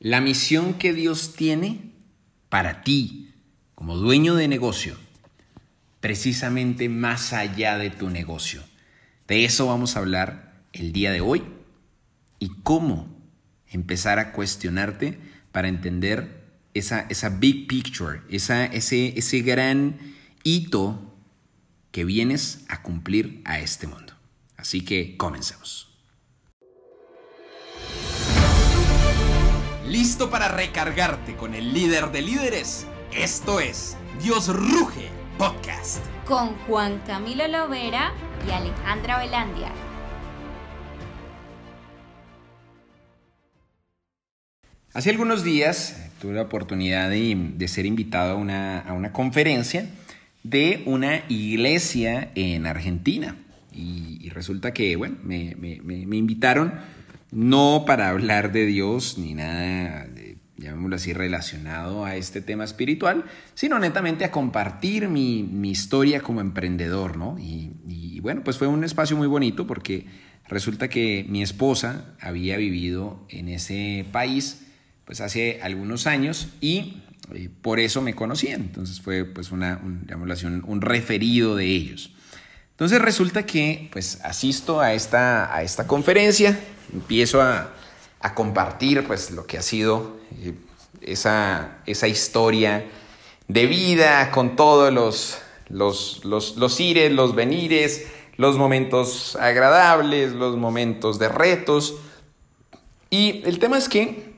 la 0.00 0.22
misión 0.22 0.74
que 0.74 0.94
Dios 0.94 1.34
tiene 1.36 1.92
para 2.48 2.82
ti 2.82 3.34
como 3.74 3.96
dueño 3.96 4.34
de 4.34 4.48
negocio, 4.48 4.96
precisamente 6.00 6.88
más 6.88 7.34
allá 7.34 7.76
de 7.76 7.90
tu 7.90 8.08
negocio. 8.08 8.62
De 9.28 9.44
eso 9.44 9.66
vamos 9.66 9.94
a 9.94 10.00
hablar 10.00 10.62
el 10.72 10.92
día 10.92 11.12
de 11.12 11.20
hoy 11.20 11.42
y 12.38 12.48
cómo 12.62 13.14
empezar 13.68 14.18
a 14.18 14.32
cuestionarte 14.32 15.18
para 15.52 15.68
entender 15.68 16.44
esa, 16.72 17.06
esa 17.10 17.28
big 17.28 17.66
picture, 17.68 18.22
esa, 18.30 18.64
ese, 18.64 19.18
ese 19.18 19.42
gran 19.42 19.98
hito 20.42 21.14
que 21.90 22.04
vienes 22.04 22.64
a 22.68 22.82
cumplir 22.82 23.42
a 23.44 23.60
este 23.60 23.86
mundo. 23.86 24.14
Así 24.56 24.80
que 24.80 25.16
comencemos. 25.18 25.89
¿Listo 29.90 30.30
para 30.30 30.46
recargarte 30.46 31.34
con 31.34 31.52
el 31.52 31.74
líder 31.74 32.12
de 32.12 32.22
líderes? 32.22 32.86
Esto 33.12 33.58
es 33.58 33.96
Dios 34.22 34.46
Ruge 34.46 35.08
Podcast. 35.36 36.06
Con 36.26 36.54
Juan 36.58 37.00
Camilo 37.04 37.48
Lovera 37.48 38.12
y 38.46 38.52
Alejandra 38.52 39.18
Velandia. 39.18 39.72
Hace 44.94 45.10
algunos 45.10 45.42
días 45.42 46.08
tuve 46.20 46.34
la 46.34 46.42
oportunidad 46.42 47.10
de, 47.10 47.66
ser 47.66 47.84
invitado 47.84 48.34
a 48.34 48.36
una, 48.36 49.10
conferencia 49.12 49.90
de 50.44 50.84
una 50.86 51.24
iglesia 51.28 52.30
en 52.36 52.66
Argentina. 52.66 53.34
Y, 53.72 54.28
resulta 54.28 54.72
que, 54.72 54.94
bueno, 54.94 55.16
me, 55.24 55.56
me 55.56 56.16
invitaron 56.16 56.74
no 57.32 57.84
para 57.86 58.08
hablar 58.08 58.52
de 58.52 58.66
Dios 58.66 59.18
ni 59.18 59.34
nada, 59.34 60.06
llamémoslo 60.56 60.96
así, 60.96 61.12
relacionado 61.12 62.04
a 62.04 62.16
este 62.16 62.40
tema 62.40 62.64
espiritual, 62.64 63.24
sino 63.54 63.78
netamente 63.78 64.24
a 64.24 64.30
compartir 64.30 65.08
mi, 65.08 65.48
historia 65.70 66.20
como 66.20 66.40
emprendedor, 66.40 67.16
¿no? 67.16 67.38
Y, 67.38 68.20
bueno, 68.20 68.42
pues 68.44 68.58
fue 68.58 68.66
un 68.66 68.84
espacio 68.84 69.16
muy 69.16 69.26
bonito 69.26 69.66
porque 69.66 70.06
resulta 70.46 70.88
que 70.88 71.24
mi 71.28 71.42
esposa 71.42 72.14
había 72.20 72.58
vivido 72.58 73.24
en 73.30 73.48
ese 73.48 74.04
país 74.12 74.66
pues 75.06 75.20
hace 75.22 75.58
algunos 75.62 76.06
años 76.06 76.48
y 76.60 77.02
eh, 77.34 77.48
por 77.62 77.80
eso 77.80 78.02
me 78.02 78.14
conocían. 78.14 78.60
Entonces 78.60 79.00
fue 79.00 79.24
pues 79.24 79.52
una, 79.52 79.80
un, 79.82 80.30
así, 80.30 80.46
un 80.46 80.80
referido 80.82 81.56
de 81.56 81.64
ellos. 81.64 82.12
Entonces 82.72 83.00
resulta 83.00 83.46
que 83.46 83.88
pues 83.90 84.20
asisto 84.22 84.80
a 84.80 84.92
esta, 84.92 85.54
a 85.54 85.62
esta 85.62 85.86
conferencia, 85.86 86.58
empiezo 86.92 87.40
a, 87.42 87.72
compartir 88.34 89.06
pues 89.06 89.30
lo 89.30 89.46
que 89.46 89.56
ha 89.56 89.62
sido 89.62 90.18
eh, 90.42 90.52
esa, 91.00 91.78
esa, 91.86 92.06
historia 92.06 92.84
de 93.48 93.64
vida 93.64 94.30
con 94.30 94.56
todos 94.56 94.92
los, 94.92 95.38
los, 95.70 96.22
los, 96.24 96.56
los 96.56 96.80
ires, 96.80 97.10
los 97.10 97.34
venires, 97.34 98.06
los 98.36 98.58
momentos 98.58 99.36
agradables, 99.36 100.32
los 100.32 100.56
momentos 100.56 101.18
de 101.18 101.28
retos. 101.30 101.96
Y 103.08 103.42
el 103.46 103.58
tema 103.58 103.78
es 103.78 103.88
que 103.88 104.30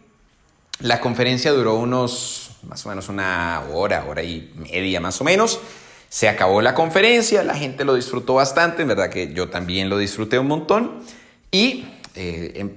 la 0.81 1.01
conferencia 1.01 1.53
duró 1.53 1.75
unos, 1.75 2.51
más 2.63 2.85
o 2.87 2.89
menos 2.89 3.09
una 3.09 3.63
hora, 3.73 4.05
hora 4.09 4.23
y 4.23 4.53
media 4.57 5.01
más 5.01 5.21
o 5.21 5.25
menos. 5.25 5.61
Se 6.09 6.29
acabó 6.29 6.61
la 6.61 6.75
conferencia, 6.75 7.43
la 7.43 7.55
gente 7.55 7.85
lo 7.85 7.95
disfrutó 7.95 8.35
bastante, 8.35 8.83
en 8.83 8.89
verdad 8.89 9.09
que 9.09 9.33
yo 9.33 9.49
también 9.49 9.89
lo 9.89 9.99
disfruté 9.99 10.39
un 10.39 10.49
montón. 10.49 11.03
Y 11.51 11.87
eh, 12.15 12.53
em, 12.57 12.71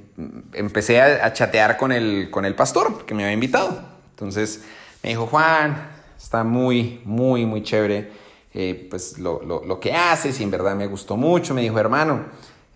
empecé 0.53 1.01
a, 1.01 1.33
chatear 1.33 1.77
con 1.77 1.91
el, 1.91 2.29
con 2.31 2.45
el 2.45 2.55
pastor 2.55 3.05
que 3.05 3.13
me 3.13 3.23
había 3.23 3.33
invitado. 3.33 3.81
Entonces 4.11 4.63
me 5.03 5.09
dijo, 5.09 5.27
Juan, 5.27 5.89
está 6.17 6.43
muy, 6.43 7.01
muy, 7.03 7.45
muy 7.45 7.63
chévere 7.63 8.09
eh, 8.57 8.87
pues 8.89 9.19
lo, 9.19 9.41
lo, 9.43 9.79
que 9.81 9.93
haces 9.93 10.39
y 10.39 10.43
en 10.43 10.51
verdad 10.51 10.75
me 10.75 10.87
gustó 10.87 11.17
mucho. 11.17 11.53
Me 11.53 11.61
dijo, 11.61 11.77
hermano, 11.77 12.21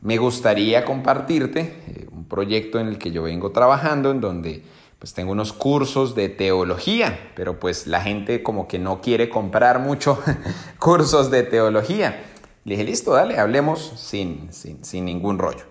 me 0.02 0.18
gustaría 0.18 0.84
compartirte 0.84 1.62
eh, 1.88 2.08
un 2.12 2.25
proyecto 2.25 2.80
en 2.80 2.88
el 2.88 2.97
que 2.97 3.12
yo 3.12 3.24
vengo 3.24 3.52
trabajando, 3.52 4.12
en 4.12 4.20
donde 4.20 4.62
pues 5.00 5.14
tengo 5.14 5.31
unos 5.31 5.53
cursos 5.53 6.14
de 6.16 6.28
teología, 6.28 7.31
pero 7.34 7.58
pues 7.62 7.88
la 7.88 8.02
gente 8.02 8.44
como 8.44 8.68
que 8.68 8.78
no 8.78 9.00
quiere 9.00 9.30
comprar 9.30 9.80
mucho 9.80 10.20
cursos 10.80 11.31
de 11.31 11.44
teología. 11.44 12.26
Le 12.66 12.74
dije, 12.74 12.84
listo, 12.84 13.14
dale, 13.14 13.40
hablemos 13.40 13.94
sin, 13.96 14.52
sin, 14.52 14.84
sin 14.84 15.06
ningún 15.06 15.40
rollo 15.40 15.69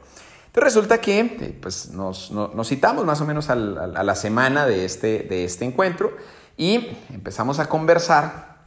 resulta 0.61 1.01
que 1.01 1.21
eh, 1.21 1.59
pues 1.61 1.91
nos, 1.91 2.31
citamos 2.65 3.05
más 3.05 3.21
o 3.21 3.27
menos 3.27 3.51
a 3.51 3.57
la 3.57 4.15
semana 4.15 4.67
de 4.67 4.85
este, 4.85 5.21
de 5.21 5.45
este 5.45 5.65
encuentro 5.65 6.17
y 6.57 6.89
empezamos 7.13 7.59
a 7.59 7.69
conversar 7.69 8.59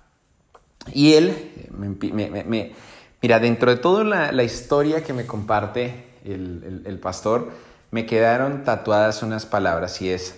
y 0.93 1.13
él, 1.13 1.29
eh, 1.29 2.73
mira, 3.21 3.39
dentro 3.39 3.71
de 3.71 3.77
toda 3.77 4.03
la, 4.03 4.43
historia 4.43 5.03
que 5.03 5.13
me 5.13 5.25
comparte 5.25 6.05
el, 6.25 6.83
el 6.85 6.99
pastor, 6.99 7.51
me 7.91 8.05
quedaron 8.05 8.63
tatuadas 8.63 9.21
unas 9.21 9.45
palabras 9.45 10.01
y 10.01 10.09
es, 10.09 10.35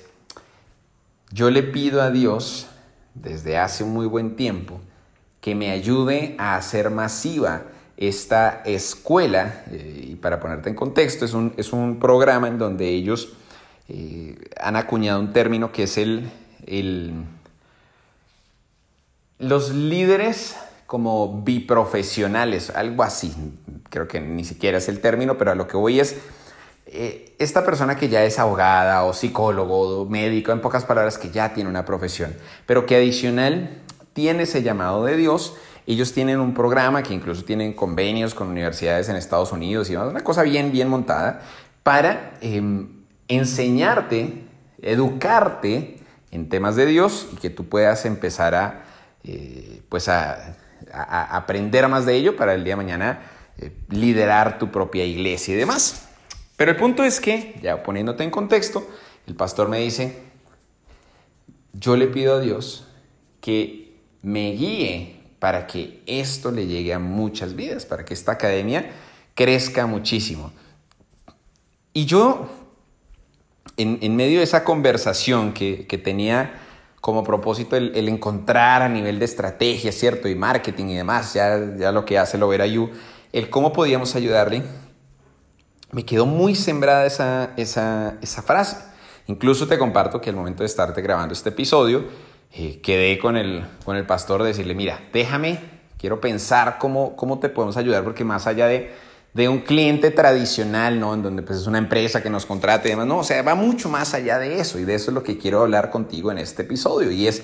yo 1.31 1.49
le 1.49 1.63
pido 1.63 2.01
a 2.01 2.09
Dios 2.09 2.67
desde 3.13 3.57
hace 3.57 3.83
un 3.83 3.93
muy 3.93 4.05
buen 4.05 4.35
tiempo 4.35 4.81
que 5.39 5.55
me 5.55 5.71
ayude 5.71 6.35
a 6.39 6.55
hacer 6.55 6.89
masiva 6.89 7.63
esta 8.07 8.61
escuela, 8.65 9.63
eh, 9.71 10.07
y 10.11 10.15
para 10.15 10.39
ponerte 10.39 10.69
en 10.69 10.75
contexto, 10.75 11.25
es 11.25 11.33
un, 11.33 11.53
es 11.57 11.73
un 11.73 11.99
programa 11.99 12.47
en 12.47 12.57
donde 12.57 12.89
ellos 12.89 13.33
eh, 13.89 14.37
han 14.59 14.75
acuñado 14.75 15.19
un 15.19 15.33
término 15.33 15.71
que 15.71 15.83
es 15.83 15.97
el, 15.97 16.29
el 16.65 17.13
los 19.39 19.73
líderes 19.73 20.55
como 20.85 21.41
biprofesionales, 21.41 22.69
algo 22.69 23.03
así, 23.03 23.33
creo 23.89 24.07
que 24.07 24.21
ni 24.21 24.45
siquiera 24.45 24.77
es 24.77 24.87
el 24.89 25.01
término, 25.01 25.37
pero 25.37 25.51
a 25.51 25.55
lo 25.55 25.67
que 25.67 25.75
voy 25.75 25.99
es 25.99 26.17
eh, 26.85 27.33
esta 27.39 27.65
persona 27.65 27.95
que 27.95 28.09
ya 28.09 28.23
es 28.23 28.37
abogada 28.37 29.03
o 29.03 29.13
psicólogo 29.13 30.01
o 30.01 30.05
médico, 30.05 30.51
en 30.51 30.61
pocas 30.61 30.85
palabras, 30.85 31.17
que 31.17 31.31
ya 31.31 31.53
tiene 31.53 31.69
una 31.69 31.85
profesión, 31.85 32.35
pero 32.65 32.85
que 32.85 32.95
adicional 32.95 33.81
tiene 34.13 34.43
ese 34.43 34.61
llamado 34.61 35.03
de 35.03 35.17
Dios 35.17 35.55
ellos 35.85 36.13
tienen 36.13 36.39
un 36.39 36.53
programa 36.53 37.03
que 37.03 37.13
incluso 37.13 37.43
tienen 37.43 37.73
convenios 37.73 38.33
con 38.33 38.47
universidades 38.47 39.09
en 39.09 39.15
Estados 39.15 39.51
Unidos 39.51 39.89
y 39.89 39.95
una 39.95 40.23
cosa 40.23 40.43
bien, 40.43 40.71
bien 40.71 40.87
montada 40.87 41.41
para 41.83 42.37
em, 42.41 43.03
enseñarte, 43.27 44.43
educarte 44.81 45.99
en 46.31 46.49
temas 46.49 46.75
de 46.75 46.85
Dios 46.85 47.27
y 47.33 47.35
que 47.35 47.49
tú 47.49 47.65
puedas 47.67 48.05
empezar 48.05 48.55
a, 48.55 48.85
eh, 49.23 49.81
pues 49.89 50.07
a, 50.07 50.57
aprender 50.91 51.87
más 51.87 52.05
de 52.05 52.15
ello 52.15 52.35
para 52.35 52.53
el 52.53 52.63
día 52.63 52.73
de 52.73 52.77
mañana 52.77 53.21
eh, 53.57 53.71
liderar 53.89 54.59
tu 54.59 54.71
propia 54.71 55.05
iglesia 55.05 55.53
y 55.53 55.57
demás. 55.57 56.07
Pero 56.55 56.71
el 56.71 56.77
punto 56.77 57.03
es 57.03 57.19
que, 57.19 57.59
ya 57.61 57.81
poniéndote 57.83 58.23
en 58.23 58.29
contexto, 58.29 58.87
el 59.27 59.35
pastor 59.35 59.69
me 59.69 59.79
dice, 59.79 60.21
yo 61.73 61.97
le 61.97 62.07
pido 62.07 62.35
a 62.35 62.39
Dios 62.39 62.87
que 63.41 63.97
me 64.21 64.51
guíe 64.51 65.22
para 65.43 65.67
que 65.67 66.01
esto 66.05 66.51
le 66.51 66.67
llegue 66.67 66.93
a 66.93 66.99
muchas 66.99 67.53
vidas, 67.53 67.85
para 67.85 68.05
que 68.05 68.13
esta 68.13 68.31
academia 68.31 68.91
crezca 69.35 69.85
muchísimo. 69.85 70.53
Y 71.91 72.05
yo, 72.05 72.47
en, 73.75 74.15
medio 74.15 74.37
de 74.37 74.45
esa 74.45 74.63
conversación 74.63 75.51
que, 75.51 76.01
tenía 76.01 76.61
como 77.01 77.25
propósito 77.25 77.75
el, 77.75 78.07
encontrar 78.07 78.83
a 78.83 78.87
nivel 78.87 79.19
de 79.19 79.25
estrategia, 79.25 79.91
¿cierto? 79.91 80.29
Y 80.29 80.35
marketing 80.35 80.85
y 80.85 80.95
demás, 80.95 81.33
ya, 81.33 81.59
ya 81.77 81.91
lo 81.91 82.05
que 82.05 82.17
hace 82.17 82.37
lo 82.37 82.47
verá 82.47 82.65
You, 82.65 82.91
el 83.33 83.49
cómo 83.49 83.73
podíamos 83.73 84.15
ayudarle, 84.15 84.63
me 85.91 86.05
quedó 86.05 86.25
muy 86.25 86.55
sembrada 86.55 87.05
esa, 87.05 87.51
esa, 87.57 88.15
esa 88.21 88.43
frase. 88.43 88.77
Incluso 89.27 89.67
te 89.67 89.77
comparto 89.77 90.21
que 90.21 90.29
al 90.29 90.37
momento 90.37 90.63
de 90.63 90.67
estarte 90.67 91.01
grabando 91.01 91.33
este 91.33 91.49
episodio, 91.49 92.05
eh, 92.55 92.81
quedé 92.81 93.17
con 93.17 93.35
el, 93.35 93.65
con 93.83 93.97
el 93.97 94.05
pastor 94.05 94.43
de 94.43 94.49
decirle, 94.49 94.75
mira, 94.75 94.99
déjame, 95.11 95.59
quiero 95.97 96.21
pensar 96.21 96.77
cómo, 96.77 97.15
cómo 97.15 97.39
te 97.39 97.49
podemos 97.49 97.77
ayudar, 97.77 98.03
porque 98.03 98.23
más 98.23 98.45
allá 98.45 98.67
de, 98.67 98.93
de 99.33 99.49
un 99.49 99.61
cliente 99.61 100.11
tradicional, 100.11 100.99
¿no? 100.99 101.15
En 101.15 101.23
donde 101.23 101.41
pues 101.41 101.59
es 101.59 101.65
una 101.65 101.79
empresa 101.79 102.21
que 102.21 102.29
nos 102.29 102.45
contrate 102.45 102.89
y 102.89 102.91
demás, 102.91 103.07
no, 103.07 103.17
o 103.17 103.23
sea, 103.23 103.41
va 103.41 103.55
mucho 103.55 103.89
más 103.89 104.13
allá 104.13 104.37
de 104.37 104.59
eso 104.59 104.77
y 104.77 104.83
de 104.83 104.93
eso 104.93 105.09
es 105.09 105.15
lo 105.15 105.23
que 105.23 105.39
quiero 105.39 105.61
hablar 105.61 105.89
contigo 105.89 106.31
en 106.31 106.37
este 106.37 106.61
episodio 106.61 107.09
y 107.09 107.25
es, 107.27 107.41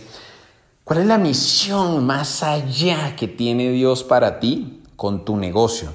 ¿cuál 0.84 1.00
es 1.00 1.08
la 1.08 1.18
misión 1.18 2.06
más 2.06 2.44
allá 2.44 3.16
que 3.16 3.28
tiene 3.28 3.72
Dios 3.72 4.04
para 4.04 4.40
ti 4.40 4.84
con 4.96 5.26
tu 5.26 5.38
negocio? 5.38 5.90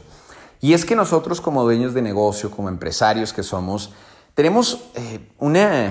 Y 0.60 0.72
es 0.72 0.84
que 0.84 0.96
nosotros 0.96 1.40
como 1.40 1.62
dueños 1.62 1.94
de 1.94 2.02
negocio, 2.02 2.50
como 2.50 2.68
empresarios 2.68 3.32
que 3.32 3.44
somos, 3.44 3.92
tenemos 4.34 4.86
eh, 4.96 5.20
una... 5.38 5.86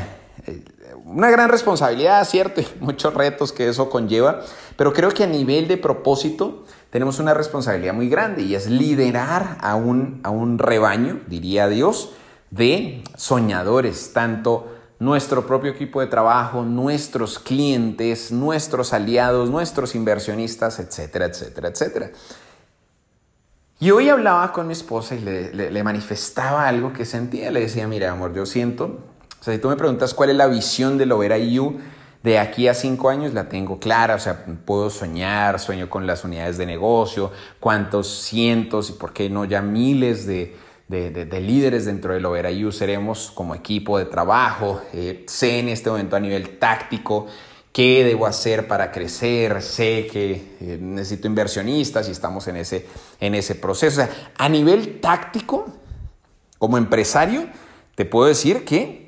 Eh, 0.45 0.65
una 1.05 1.29
gran 1.29 1.49
responsabilidad, 1.49 2.23
¿cierto? 2.25 2.61
Y 2.81 2.83
muchos 2.83 3.13
retos 3.13 3.51
que 3.51 3.67
eso 3.67 3.89
conlleva, 3.89 4.41
pero 4.77 4.93
creo 4.93 5.11
que 5.11 5.23
a 5.23 5.27
nivel 5.27 5.67
de 5.67 5.77
propósito 5.77 6.65
tenemos 6.89 7.19
una 7.19 7.33
responsabilidad 7.33 7.93
muy 7.93 8.09
grande 8.09 8.43
y 8.43 8.55
es 8.55 8.67
liderar 8.67 9.57
a 9.61 9.75
un, 9.75 10.19
a 10.23 10.29
un 10.29 10.59
rebaño, 10.59 11.21
diría 11.27 11.67
Dios, 11.67 12.13
de 12.51 13.03
soñadores, 13.17 14.13
tanto 14.13 14.67
nuestro 14.99 15.45
propio 15.45 15.71
equipo 15.71 15.99
de 16.01 16.07
trabajo, 16.07 16.63
nuestros 16.63 17.39
clientes, 17.39 18.31
nuestros 18.31 18.93
aliados, 18.93 19.49
nuestros 19.49 19.95
inversionistas, 19.95 20.79
etcétera, 20.79 21.25
etcétera, 21.25 21.69
etcétera. 21.69 22.11
Y 23.79 23.91
hoy 23.91 24.07
hablaba 24.07 24.53
con 24.53 24.67
mi 24.67 24.71
esposa 24.73 25.15
y 25.15 25.19
le, 25.19 25.83
manifestaba 25.83 26.69
algo 26.69 26.93
que 26.93 27.03
sentía. 27.03 27.51
Le 27.51 27.59
decía, 27.59 27.85
mira, 27.85 28.11
amor, 28.11 28.33
yo 28.33 28.45
siento, 28.45 28.99
o 29.43 29.45
sea, 29.45 29.53
si 29.55 29.59
tú 29.59 29.67
me 29.67 29.75
preguntas 29.75 30.13
cuál 30.13 30.29
es 30.29 30.37
la 30.37 30.47
visión 30.47 30.97
de 30.97 31.05
Lovera 31.05 31.37
You 31.37 31.77
de 32.23 32.39
aquí 32.39 32.69
a 32.69 32.73
cinco 32.73 33.09
años, 33.09 33.33
la 33.33 33.49
tengo 33.49 33.77
clara. 33.77 34.15
O 34.15 34.19
sea, 34.19 34.45
puedo 34.63 34.89
soñar, 34.89 35.59
sueño 35.59 35.89
con 35.89 36.07
las 36.07 36.23
unidades 36.23 36.57
de 36.57 36.65
negocio, 36.65 37.29
cuántos 37.59 38.07
cientos 38.07 38.89
y 38.89 38.93
por 38.93 39.11
qué 39.11 39.29
no 39.29 39.43
ya 39.43 39.61
miles 39.61 40.25
de, 40.25 40.55
de, 40.87 41.41
líderes 41.41 41.83
dentro 41.83 42.13
de 42.13 42.21
Lovera 42.21 42.51
You 42.51 42.71
seremos 42.71 43.31
como 43.35 43.53
equipo 43.53 43.97
de 43.97 44.05
trabajo. 44.05 44.81
Eh, 44.93 45.25
sé 45.27 45.59
en 45.59 45.67
este 45.67 45.89
momento 45.89 46.15
a 46.15 46.21
nivel 46.21 46.57
táctico 46.57 47.27
qué 47.73 48.05
debo 48.05 48.27
hacer 48.27 48.65
para 48.65 48.93
crecer, 48.93 49.61
sé 49.61 50.07
que 50.09 50.55
eh, 50.61 50.77
necesito 50.79 51.27
inversionistas 51.27 52.07
y 52.07 52.11
estamos 52.11 52.47
en 52.47 52.55
ese, 52.55 52.85
en 53.19 53.35
ese 53.35 53.55
proceso. 53.55 54.03
O 54.03 54.05
sea, 54.05 54.31
a 54.37 54.47
nivel 54.47 55.01
táctico, 55.01 55.65
como 56.57 56.77
empresario, 56.77 57.49
te 57.95 58.05
puedo 58.05 58.27
decir 58.29 58.63
que 58.63 59.02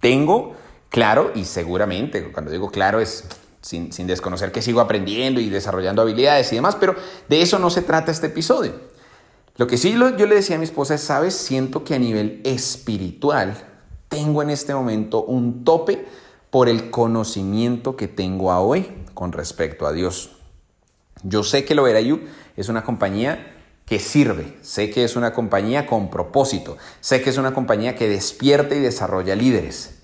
tengo 0.00 0.54
claro 0.88 1.32
y 1.34 1.44
seguramente, 1.44 2.32
cuando 2.32 2.50
digo 2.50 2.70
claro 2.70 3.00
es 3.00 3.24
sin, 3.60 3.92
sin 3.92 4.06
desconocer 4.06 4.52
que 4.52 4.62
sigo 4.62 4.80
aprendiendo 4.80 5.40
y 5.40 5.48
desarrollando 5.48 6.02
habilidades 6.02 6.52
y 6.52 6.56
demás, 6.56 6.76
pero 6.76 6.94
de 7.28 7.42
eso 7.42 7.58
no 7.58 7.70
se 7.70 7.82
trata 7.82 8.10
este 8.10 8.28
episodio. 8.28 8.74
Lo 9.56 9.66
que 9.66 9.76
sí 9.76 9.92
yo 9.92 10.26
le 10.26 10.34
decía 10.36 10.54
a 10.54 10.58
mi 10.58 10.64
esposa 10.64 10.94
es, 10.94 11.02
sabes, 11.02 11.34
siento 11.34 11.82
que 11.82 11.94
a 11.94 11.98
nivel 11.98 12.40
espiritual 12.44 13.56
tengo 14.08 14.40
en 14.40 14.50
este 14.50 14.72
momento 14.72 15.24
un 15.24 15.64
tope 15.64 16.06
por 16.50 16.68
el 16.68 16.90
conocimiento 16.90 17.96
que 17.96 18.06
tengo 18.06 18.54
hoy 18.56 18.88
con 19.14 19.32
respecto 19.32 19.86
a 19.86 19.92
Dios. 19.92 20.30
Yo 21.24 21.42
sé 21.42 21.64
que 21.64 21.74
Loverayu 21.74 22.20
es 22.56 22.68
una 22.68 22.84
compañía 22.84 23.57
que 23.88 23.98
sirve, 23.98 24.58
sé 24.60 24.90
que 24.90 25.04
es 25.04 25.16
una 25.16 25.32
compañía 25.32 25.86
con 25.86 26.10
propósito, 26.10 26.76
sé 27.00 27.22
que 27.22 27.30
es 27.30 27.38
una 27.38 27.54
compañía 27.54 27.96
que 27.96 28.08
despierta 28.08 28.74
y 28.74 28.80
desarrolla 28.80 29.34
líderes. 29.34 29.94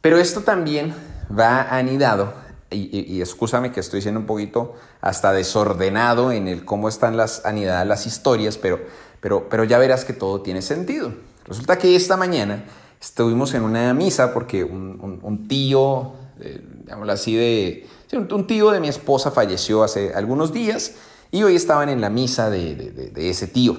Pero 0.00 0.18
esto 0.18 0.40
también 0.40 0.92
va 1.30 1.62
anidado, 1.76 2.34
y, 2.70 3.14
y, 3.16 3.20
escúchame 3.20 3.70
que 3.70 3.80
estoy 3.80 4.00
siendo 4.00 4.18
un 4.18 4.26
poquito 4.26 4.74
hasta 5.00 5.32
desordenado 5.32 6.32
en 6.32 6.48
el 6.48 6.64
cómo 6.64 6.88
están 6.88 7.16
las 7.16 7.44
anidadas 7.44 7.86
las 7.86 8.06
historias, 8.06 8.56
pero, 8.56 8.80
pero, 9.20 9.48
pero 9.48 9.64
ya 9.64 9.78
verás 9.78 10.04
que 10.04 10.14
todo 10.14 10.40
tiene 10.40 10.62
sentido. 10.62 11.12
Resulta 11.44 11.76
que 11.78 11.94
esta 11.94 12.16
mañana 12.16 12.64
estuvimos 13.00 13.52
en 13.54 13.62
una 13.62 13.92
misa 13.94 14.32
porque 14.32 14.64
un, 14.64 15.46
tío, 15.48 16.14
eh, 16.40 16.62
así, 17.08 17.36
de, 17.36 17.86
un, 18.12 18.46
tío 18.46 18.70
de 18.70 18.80
mi 18.80 18.88
esposa 18.88 19.30
falleció 19.30 19.82
hace 19.82 20.14
algunos 20.14 20.52
días 20.52 20.92
y 21.32 21.42
hoy 21.42 21.56
estaban 21.56 21.88
en 21.88 22.00
la 22.00 22.10
misa 22.10 22.50
de, 22.50 23.12
ese 23.16 23.48
tío. 23.48 23.76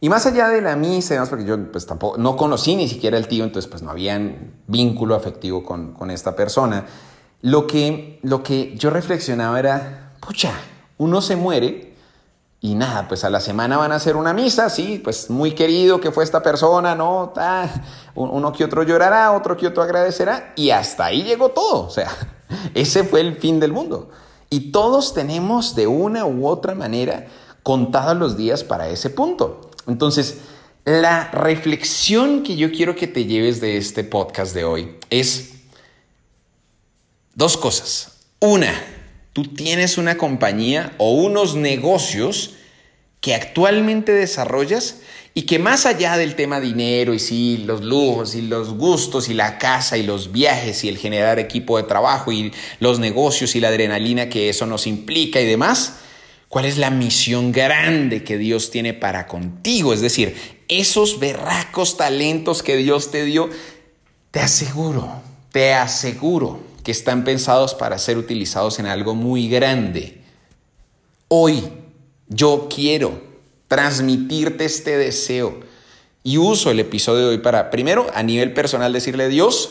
Y 0.00 0.10
más 0.10 0.26
allá 0.26 0.48
de 0.48 0.60
la 0.60 0.76
misa, 0.76 1.14
además 1.14 1.30
porque 1.30 1.46
yo 1.46 1.72
pues 1.72 1.86
tampoco, 1.86 2.18
no 2.18 2.36
conocí 2.36 2.76
ni 2.76 2.86
siquiera 2.86 3.16
al 3.16 3.28
tío, 3.28 3.44
entonces 3.44 3.70
pues 3.70 3.82
no 3.82 3.90
había 3.90 4.20
vínculo 4.66 5.14
afectivo 5.14 5.64
con, 5.64 5.94
con 5.94 6.10
esta 6.10 6.36
persona, 6.36 6.84
lo 7.40 7.66
que, 7.66 8.18
lo 8.22 8.42
que 8.42 8.76
yo 8.76 8.90
reflexionaba 8.90 9.58
era, 9.58 10.12
pucha, 10.20 10.52
uno 10.98 11.22
se 11.22 11.36
muere 11.36 11.94
y 12.60 12.74
nada, 12.74 13.06
pues 13.06 13.22
a 13.24 13.30
la 13.30 13.38
semana 13.38 13.76
van 13.76 13.92
a 13.92 13.94
hacer 13.94 14.16
una 14.16 14.32
misa, 14.32 14.68
sí, 14.68 15.00
pues 15.02 15.30
muy 15.30 15.52
querido 15.52 16.00
que 16.00 16.10
fue 16.10 16.24
esta 16.24 16.42
persona, 16.42 16.96
¿no? 16.96 17.32
uno 18.16 18.52
que 18.52 18.64
otro 18.64 18.82
llorará, 18.82 19.30
otro 19.32 19.56
que 19.56 19.68
otro 19.68 19.84
agradecerá, 19.84 20.52
y 20.56 20.70
hasta 20.70 21.04
ahí 21.04 21.22
llegó 21.22 21.50
todo. 21.50 21.86
O 21.86 21.90
sea, 21.90 22.10
ese 22.74 23.04
fue 23.04 23.20
el 23.20 23.36
fin 23.36 23.60
del 23.60 23.72
mundo. 23.72 24.10
Y 24.50 24.72
todos 24.72 25.14
tenemos 25.14 25.74
de 25.74 25.86
una 25.86 26.24
u 26.24 26.46
otra 26.46 26.74
manera 26.74 27.26
contados 27.62 28.16
los 28.16 28.36
días 28.36 28.62
para 28.62 28.88
ese 28.88 29.10
punto. 29.10 29.70
Entonces, 29.86 30.38
la 30.84 31.30
reflexión 31.32 32.44
que 32.44 32.56
yo 32.56 32.70
quiero 32.70 32.94
que 32.94 33.08
te 33.08 33.24
lleves 33.24 33.60
de 33.60 33.76
este 33.76 34.04
podcast 34.04 34.54
de 34.54 34.64
hoy 34.64 34.96
es 35.10 35.54
dos 37.34 37.56
cosas. 37.56 38.12
Una, 38.38 38.72
tú 39.32 39.44
tienes 39.44 39.98
una 39.98 40.16
compañía 40.16 40.94
o 40.98 41.10
unos 41.12 41.56
negocios 41.56 42.54
que 43.26 43.34
actualmente 43.34 44.12
desarrollas 44.12 44.98
y 45.34 45.46
que 45.46 45.58
más 45.58 45.84
allá 45.84 46.16
del 46.16 46.36
tema 46.36 46.60
dinero 46.60 47.12
y 47.12 47.18
sí, 47.18 47.60
los 47.66 47.82
lujos 47.82 48.36
y 48.36 48.42
los 48.42 48.74
gustos 48.74 49.28
y 49.28 49.34
la 49.34 49.58
casa 49.58 49.98
y 49.98 50.04
los 50.04 50.30
viajes 50.30 50.84
y 50.84 50.88
el 50.88 50.96
generar 50.96 51.40
equipo 51.40 51.76
de 51.76 51.82
trabajo 51.82 52.30
y 52.30 52.52
los 52.78 53.00
negocios 53.00 53.56
y 53.56 53.60
la 53.60 53.66
adrenalina 53.66 54.28
que 54.28 54.48
eso 54.48 54.64
nos 54.64 54.86
implica 54.86 55.40
y 55.40 55.44
demás, 55.44 55.94
¿cuál 56.48 56.66
es 56.66 56.78
la 56.78 56.90
misión 56.90 57.50
grande 57.50 58.22
que 58.22 58.38
Dios 58.38 58.70
tiene 58.70 58.94
para 58.94 59.26
contigo? 59.26 59.92
Es 59.92 60.00
decir, 60.00 60.36
esos 60.68 61.18
berracos 61.18 61.96
talentos 61.96 62.62
que 62.62 62.76
Dios 62.76 63.10
te 63.10 63.24
dio, 63.24 63.50
te 64.30 64.38
aseguro, 64.38 65.20
te 65.50 65.74
aseguro 65.74 66.60
que 66.84 66.92
están 66.92 67.24
pensados 67.24 67.74
para 67.74 67.98
ser 67.98 68.18
utilizados 68.18 68.78
en 68.78 68.86
algo 68.86 69.16
muy 69.16 69.48
grande. 69.48 70.20
Hoy 71.26 71.60
yo 72.28 72.68
quiero 72.74 73.22
transmitirte 73.68 74.64
este 74.64 74.96
deseo 74.96 75.60
y 76.22 76.38
uso 76.38 76.70
el 76.70 76.80
episodio 76.80 77.22
de 77.22 77.28
hoy 77.30 77.38
para, 77.38 77.70
primero, 77.70 78.06
a 78.14 78.22
nivel 78.22 78.52
personal, 78.52 78.92
decirle, 78.92 79.28
Dios, 79.28 79.70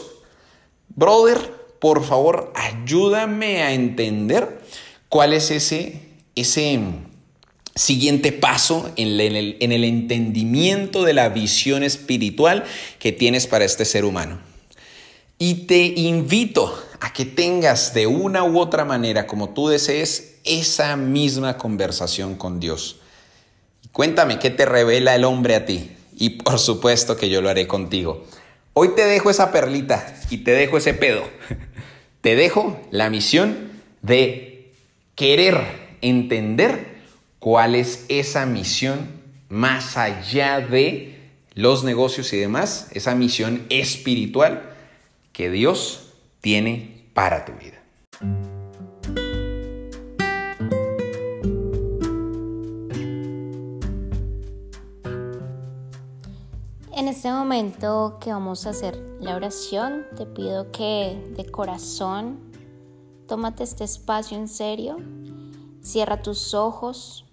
brother, 0.90 1.38
por 1.80 2.04
favor, 2.04 2.54
ayúdame 2.56 3.62
a 3.62 3.74
entender 3.74 4.62
cuál 5.10 5.34
es 5.34 5.52
ese, 5.52 6.02
ese 6.36 6.80
siguiente 7.76 8.32
paso 8.32 8.90
en 8.96 9.20
el, 9.20 9.58
en 9.60 9.72
el 9.72 9.84
entendimiento 9.84 11.04
de 11.04 11.14
la 11.14 11.30
visión 11.30 11.84
espiritual 11.84 12.64
que 13.00 13.12
tienes 13.12 13.48
para 13.48 13.66
este 13.66 13.84
ser 13.84 14.06
humano. 14.06 14.40
Y 15.38 15.66
te 15.66 15.84
invito 15.84 16.82
a 17.02 17.12
que 17.12 17.26
tengas 17.26 17.94
de 17.94 18.08
una 18.08 18.44
u 18.44 18.58
otra 18.60 18.86
manera, 18.86 19.28
como 19.28 19.50
tú 19.50 19.68
desees, 19.68 20.40
esa 20.46 20.96
misma 20.96 21.58
conversación 21.58 22.36
con 22.36 22.60
Dios. 22.60 23.02
Cuéntame 23.92 24.40
qué 24.40 24.50
te 24.50 24.66
revela 24.66 25.16
el 25.16 25.26
hombre 25.26 25.56
a 25.56 25.66
ti. 25.66 25.92
Y 26.18 26.42
por 26.42 26.60
supuesto 26.60 27.18
que 27.18 27.30
yo 27.30 27.42
lo 27.42 27.50
haré 27.50 27.68
contigo. 27.68 28.26
Hoy 28.74 28.90
te 28.96 29.06
dejo 29.06 29.30
esa 29.30 29.52
perlita 29.52 30.16
y 30.30 30.40
te 30.40 30.52
dejo 30.52 30.78
ese 30.78 30.94
pedo. 30.94 31.24
Te 32.22 32.36
dejo 32.36 32.82
la 32.90 33.12
misión 33.12 33.70
de 34.02 34.74
querer 35.14 35.62
entender 36.02 36.96
cuál 37.38 37.76
es 37.76 38.06
esa 38.10 38.48
misión 38.48 39.22
más 39.48 39.96
allá 39.96 40.60
de 40.60 41.20
los 41.54 41.84
negocios 41.84 42.34
y 42.34 42.38
demás, 42.38 42.88
esa 42.94 43.14
misión 43.14 43.68
espiritual 43.70 44.75
que 45.36 45.50
Dios 45.50 46.14
tiene 46.40 47.12
para 47.14 47.44
tu 47.44 47.52
vida. 47.54 47.84
En 56.94 57.10
este 57.10 57.30
momento 57.30 58.18
que 58.22 58.32
vamos 58.32 58.66
a 58.66 58.70
hacer 58.70 58.98
la 59.20 59.36
oración, 59.36 60.06
te 60.16 60.26
pido 60.26 60.72
que 60.72 61.22
de 61.36 61.46
corazón 61.52 62.40
tómate 63.28 63.64
este 63.64 63.84
espacio 63.84 64.38
en 64.38 64.48
serio, 64.48 64.96
cierra 65.82 66.22
tus 66.22 66.54
ojos, 66.54 67.26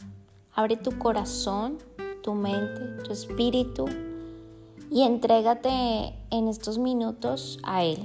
abre 0.52 0.76
tu 0.76 0.99
corazón, 0.99 1.78
tu 2.25 2.35
mente, 2.35 3.04
tu 3.04 3.12
espíritu 3.12 3.85
y 4.92 5.04
entrégate 5.04 6.12
en 6.30 6.49
estos 6.49 6.78
minutos 6.78 7.58
a 7.62 7.82
Él. 7.82 7.99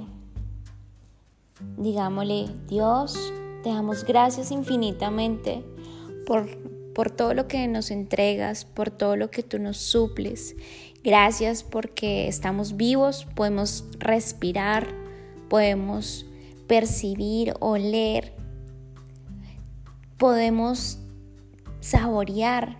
Digámosle, 1.76 2.48
Dios, 2.66 3.32
te 3.62 3.68
damos 3.68 4.04
gracias 4.04 4.50
infinitamente 4.50 5.62
por, 6.26 6.48
por 6.94 7.10
todo 7.10 7.34
lo 7.34 7.46
que 7.46 7.68
nos 7.68 7.90
entregas, 7.90 8.64
por 8.64 8.90
todo 8.90 9.16
lo 9.16 9.30
que 9.30 9.42
tú 9.42 9.58
nos 9.58 9.76
suples. 9.76 10.56
Gracias 11.04 11.62
porque 11.62 12.26
estamos 12.26 12.76
vivos, 12.78 13.26
podemos 13.34 13.84
respirar, 13.98 14.88
podemos 15.50 16.24
percibir, 16.68 17.52
oler, 17.60 18.32
podemos 20.16 20.98
saborear, 21.80 22.78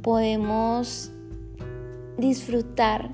podemos 0.00 1.10
disfrutar 2.18 3.10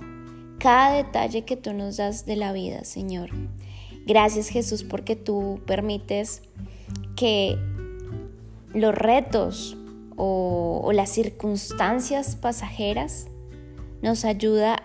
cada 0.58 0.96
detalle 0.96 1.44
que 1.44 1.56
tú 1.56 1.72
nos 1.72 1.96
das 1.96 2.26
de 2.26 2.36
la 2.36 2.52
vida, 2.52 2.84
Señor. 2.84 3.30
Gracias 4.06 4.48
Jesús 4.48 4.82
porque 4.82 5.16
tú 5.16 5.60
permites 5.66 6.42
que 7.16 7.58
los 8.72 8.94
retos 8.94 9.76
o, 10.16 10.90
las 10.92 11.10
circunstancias 11.10 12.36
pasajeras 12.36 13.28
nos 14.02 14.24
ayuda 14.24 14.82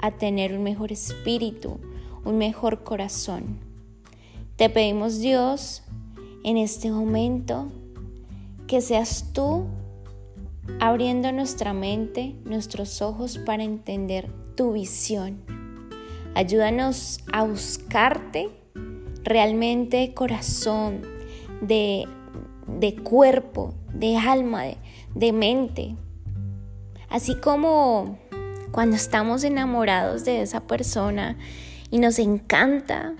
a 0.00 0.12
tener 0.12 0.52
un 0.52 0.62
mejor 0.62 0.92
espíritu, 0.92 1.80
un 2.24 2.38
mejor 2.38 2.84
corazón. 2.84 3.58
Te 4.56 4.70
pedimos 4.70 5.18
Dios 5.18 5.82
en 6.44 6.56
este 6.56 6.90
momento 6.90 7.72
que 8.66 8.80
seas 8.80 9.32
tú 9.32 9.66
abriendo 10.80 11.32
nuestra 11.32 11.72
mente, 11.72 12.34
nuestros 12.44 13.02
ojos 13.02 13.38
para 13.38 13.62
entender 13.62 14.30
tu 14.54 14.72
visión. 14.72 15.42
Ayúdanos 16.34 17.20
a 17.32 17.44
buscarte 17.44 18.50
realmente 19.24 20.14
corazón, 20.14 21.02
de, 21.60 22.06
de 22.66 22.94
cuerpo, 22.96 23.74
de 23.92 24.16
alma, 24.16 24.64
de, 24.64 24.76
de 25.14 25.32
mente. 25.32 25.96
Así 27.08 27.34
como 27.34 28.18
cuando 28.70 28.96
estamos 28.96 29.44
enamorados 29.44 30.24
de 30.24 30.42
esa 30.42 30.66
persona 30.66 31.36
y 31.90 31.98
nos 31.98 32.18
encanta 32.18 33.14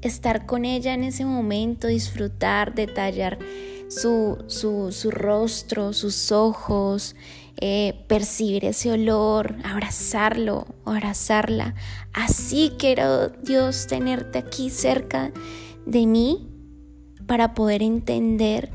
estar 0.00 0.46
con 0.46 0.64
ella 0.64 0.94
en 0.94 1.04
ese 1.04 1.24
momento, 1.24 1.88
disfrutar, 1.88 2.74
detallar 2.74 3.38
su, 3.90 4.38
su, 4.46 5.10
rostro, 5.10 5.92
sus 5.92 6.30
ojos, 6.30 7.16
eh, 7.60 8.04
percibir 8.06 8.64
ese 8.64 8.92
olor, 8.92 9.56
abrazarlo, 9.64 10.66
abrazarla. 10.84 11.74
Así 12.12 12.72
quiero 12.78 13.28
Dios 13.28 13.88
tenerte 13.88 14.38
aquí 14.38 14.70
cerca 14.70 15.32
de 15.86 16.06
mí 16.06 16.48
para 17.26 17.54
poder 17.54 17.82
entender 17.82 18.70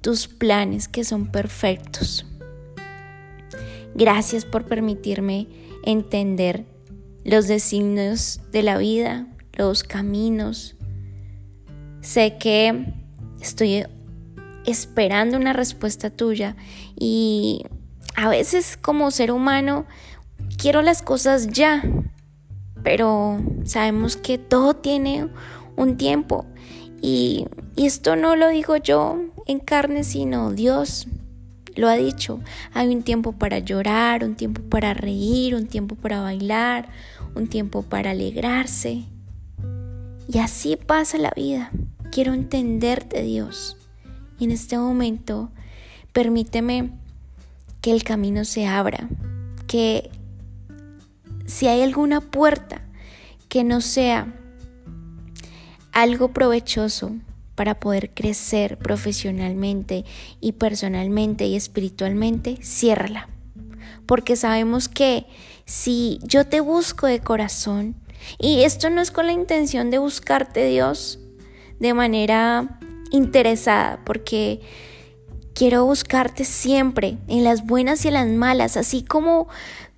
tus 0.00 0.28
planes 0.28 0.88
que 0.88 1.04
son 1.04 1.30
perfectos. 1.30 2.24
Gracias 3.94 4.46
por 4.46 4.64
permitirme 4.64 5.46
entender 5.84 6.64
los 7.24 7.48
designios 7.48 8.40
de 8.50 8.62
la 8.62 8.78
vida, 8.78 9.26
los 9.52 9.84
caminos. 9.84 10.76
Sé 12.00 12.38
que 12.38 12.99
estoy 13.40 13.84
esperando 14.66 15.36
una 15.36 15.52
respuesta 15.52 16.10
tuya 16.10 16.56
y 16.96 17.64
a 18.16 18.28
veces 18.28 18.76
como 18.76 19.10
ser 19.10 19.32
humano 19.32 19.86
quiero 20.56 20.82
las 20.82 21.02
cosas 21.02 21.48
ya, 21.48 21.82
pero 22.82 23.40
sabemos 23.64 24.16
que 24.16 24.38
todo 24.38 24.74
tiene 24.74 25.28
un 25.76 25.96
tiempo 25.96 26.46
y, 27.02 27.46
esto 27.76 28.14
no 28.14 28.36
lo 28.36 28.48
digo 28.48 28.76
yo 28.76 29.18
en 29.46 29.58
carne, 29.58 30.04
sino 30.04 30.52
Dios 30.52 31.06
lo 31.76 31.88
ha 31.88 31.96
dicho. 31.96 32.40
Hay 32.74 32.94
un 32.94 33.02
tiempo 33.02 33.32
para 33.32 33.58
llorar, 33.58 34.22
un 34.22 34.34
tiempo 34.34 34.60
para 34.60 34.92
reír, 34.92 35.54
un 35.54 35.66
tiempo 35.66 35.94
para 35.94 36.20
bailar, 36.20 36.90
un 37.34 37.46
tiempo 37.46 37.82
para 37.82 38.10
alegrarse. 38.10 39.04
Y 40.28 40.38
así 40.38 40.76
pasa 40.76 41.16
la 41.16 41.32
vida. 41.34 41.70
Quiero 42.10 42.34
entenderte, 42.34 43.22
Dios. 43.22 43.76
Y 44.38 44.44
en 44.44 44.50
este 44.50 44.76
momento, 44.78 45.50
permíteme 46.12 46.90
que 47.80 47.92
el 47.92 48.02
camino 48.02 48.44
se 48.44 48.66
abra, 48.66 49.08
que 49.66 50.10
si 51.46 51.68
hay 51.68 51.82
alguna 51.82 52.20
puerta 52.20 52.82
que 53.48 53.64
no 53.64 53.80
sea 53.80 54.34
algo 55.92 56.32
provechoso 56.32 57.12
para 57.54 57.78
poder 57.78 58.10
crecer 58.10 58.78
profesionalmente 58.78 60.04
y 60.40 60.52
personalmente 60.52 61.46
y 61.46 61.56
espiritualmente, 61.56 62.58
ciérrala. 62.62 63.28
Porque 64.06 64.36
sabemos 64.36 64.88
que 64.88 65.26
si 65.64 66.18
yo 66.22 66.46
te 66.46 66.60
busco 66.60 67.06
de 67.06 67.20
corazón, 67.20 67.96
y 68.38 68.62
esto 68.62 68.90
no 68.90 69.00
es 69.00 69.10
con 69.10 69.26
la 69.26 69.32
intención 69.32 69.90
de 69.90 69.98
buscarte 69.98 70.66
Dios 70.66 71.18
de 71.80 71.94
manera 71.94 72.78
interesada, 73.10 74.00
porque 74.04 74.60
quiero 75.54 75.84
buscarte 75.84 76.44
siempre, 76.44 77.18
en 77.26 77.44
las 77.44 77.66
buenas 77.66 78.04
y 78.04 78.08
en 78.08 78.14
las 78.14 78.28
malas, 78.28 78.76
así 78.76 79.02
como 79.02 79.48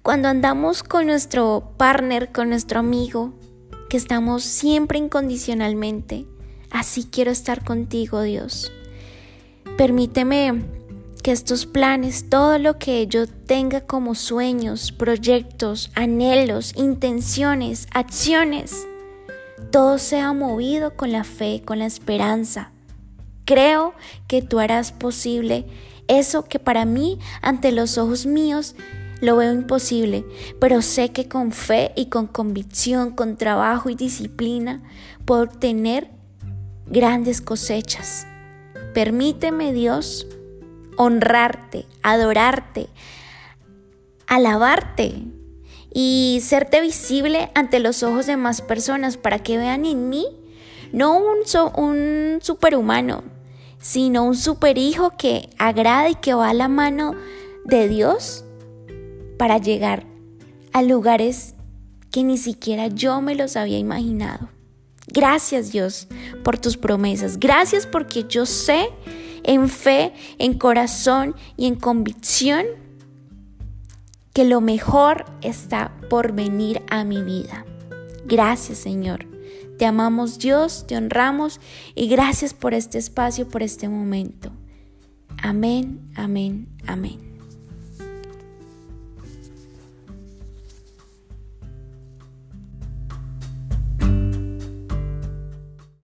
cuando 0.02 0.28
andamos 0.28 0.82
con 0.82 1.06
nuestro 1.06 1.74
partner, 1.76 2.32
con 2.32 2.48
nuestro 2.48 2.80
amigo, 2.80 3.32
que 3.88 3.96
estamos 3.96 4.42
siempre 4.42 4.98
incondicionalmente. 4.98 6.26
Así 6.70 7.04
quiero 7.04 7.30
estar 7.30 7.62
contigo, 7.62 8.22
Dios. 8.22 8.72
Permíteme 9.76 10.64
que 11.22 11.30
estos 11.30 11.66
planes, 11.66 12.28
todo 12.28 12.58
lo 12.58 12.78
que 12.78 13.06
yo 13.06 13.26
tenga 13.26 13.82
como 13.82 14.14
sueños, 14.14 14.90
proyectos, 14.90 15.90
anhelos, 15.94 16.72
intenciones, 16.76 17.86
acciones, 17.92 18.86
todo 19.71 19.99
sea 19.99 20.33
movido 20.33 20.97
con 20.97 21.12
la 21.12 21.25
fe, 21.25 21.62
con 21.64 21.78
la 21.78 21.87
esperanza. 21.87 22.73
Creo 23.45 23.95
que 24.28 24.42
tú 24.42 24.59
harás 24.59 24.92
posible 24.92 25.66
eso 26.09 26.45
que 26.45 26.59
para 26.59 26.85
mí, 26.85 27.19
ante 27.40 27.73
los 27.73 27.99
ojos 27.99 28.26
míos, 28.26 28.75
lo 29.21 29.37
veo 29.37 29.52
imposible, 29.52 30.25
pero 30.61 30.83
sé 30.83 31.11
que 31.11 31.28
con 31.28 31.52
fe 31.52 31.92
y 31.97 32.07
con 32.07 32.26
convicción, 32.26 33.12
con 33.12 33.37
trabajo 33.37 33.88
y 33.88 33.95
disciplina, 33.95 34.83
puedo 35.25 35.42
obtener 35.42 36.11
grandes 36.87 37.40
cosechas. 37.40 38.26
Permíteme, 38.95 39.73
Dios, 39.73 40.26
honrarte, 40.97 41.87
adorarte, 42.02 42.88
alabarte 44.26 45.23
y 45.94 46.40
serte 46.42 46.80
visible 46.80 47.50
ante 47.54 47.80
los 47.80 48.02
ojos 48.02 48.26
de 48.26 48.37
más 48.37 48.62
personas 48.62 49.16
para 49.16 49.40
que 49.40 49.58
vean 49.58 49.84
en 49.84 50.08
mí 50.08 50.26
no 50.92 51.18
un, 51.18 52.40
superhumano, 52.42 53.25
sino 53.78 54.25
un 54.25 54.37
superhijo 54.37 55.16
que 55.16 55.49
agrada 55.58 56.11
y 56.11 56.14
que 56.14 56.34
va 56.34 56.50
a 56.50 56.54
la 56.54 56.68
mano 56.68 57.14
de 57.64 57.88
Dios 57.88 58.44
para 59.38 59.58
llegar 59.58 60.06
a 60.72 60.82
lugares 60.82 61.54
que 62.11 62.22
ni 62.22 62.37
siquiera 62.37 62.88
yo 62.88 63.20
me 63.22 63.34
los 63.34 63.56
había 63.56 63.78
imaginado. 63.78 64.50
Gracias 65.08 65.72
Dios 65.72 66.08
por 66.44 66.58
tus 66.58 66.76
promesas. 66.76 67.40
Gracias 67.40 67.87
porque 67.87 68.25
yo 68.28 68.46
sé 68.46 68.88
en 69.42 69.68
fe, 69.68 70.12
en 70.38 70.54
corazón 70.58 71.34
y 71.56 71.66
en 71.66 71.75
convicción 71.75 72.66
que 74.32 74.44
lo 74.44 74.60
mejor 74.60 75.24
está 75.42 75.92
por 76.08 76.32
venir 76.32 76.82
a 76.90 77.04
mi 77.04 77.22
vida. 77.22 77.64
Gracias 78.24 78.78
Señor. 78.78 79.26
Te 79.78 79.86
amamos 79.86 80.38
Dios, 80.38 80.86
te 80.86 80.96
honramos 80.96 81.60
y 81.94 82.08
gracias 82.08 82.54
por 82.54 82.74
este 82.74 82.98
espacio, 82.98 83.48
por 83.48 83.62
este 83.62 83.88
momento. 83.88 84.52
Amén, 85.42 86.10
amén, 86.14 86.68
amén. 86.86 87.31